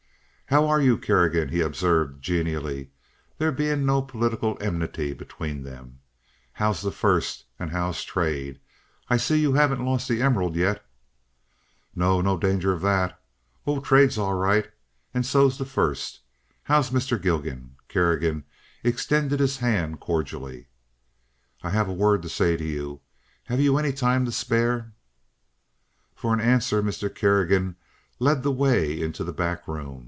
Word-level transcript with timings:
"How 0.47 0.67
are 0.67 0.81
you, 0.81 0.97
Kerrigan?" 0.97 1.47
he 1.47 1.61
observed, 1.61 2.21
genially, 2.21 2.89
there 3.37 3.53
being 3.53 3.85
no 3.85 4.01
political 4.01 4.57
enmity 4.59 5.13
between 5.13 5.63
them. 5.63 5.99
"How's 6.51 6.81
the 6.81 6.91
first, 6.91 7.45
and 7.57 7.69
how's 7.71 8.03
trade? 8.03 8.59
I 9.07 9.15
see 9.15 9.39
you 9.39 9.53
haven't 9.53 9.81
lost 9.85 10.09
the 10.09 10.21
emerald 10.21 10.57
yet?" 10.57 10.85
"No. 11.95 12.19
No 12.19 12.35
danger 12.35 12.73
of 12.73 12.81
that. 12.81 13.17
Oh, 13.65 13.79
trade's 13.79 14.17
all 14.17 14.33
right. 14.33 14.69
And 15.13 15.25
so's 15.25 15.57
the 15.57 15.63
first. 15.63 16.19
How's 16.63 16.89
Mr. 16.89 17.17
Gilgan?" 17.21 17.77
Kerrigan 17.87 18.43
extended 18.83 19.39
his 19.39 19.59
hand 19.59 20.01
cordially. 20.01 20.67
"I 21.63 21.69
have 21.69 21.87
a 21.87 21.93
word 21.93 22.21
to 22.23 22.29
say 22.29 22.57
to 22.57 22.65
you. 22.65 22.99
Have 23.45 23.61
you 23.61 23.77
any 23.77 23.93
time 23.93 24.25
to 24.25 24.33
spare?" 24.33 24.91
For 26.13 26.37
answer 26.37 26.83
Mr. 26.83 27.07
Kerrigan 27.13 27.77
led 28.19 28.43
the 28.43 28.51
way 28.51 28.99
into 28.99 29.23
the 29.23 29.31
back 29.31 29.65
room. 29.65 29.99